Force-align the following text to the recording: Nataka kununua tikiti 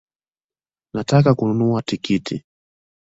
Nataka 0.93 1.35
kununua 1.35 1.81
tikiti 1.81 2.43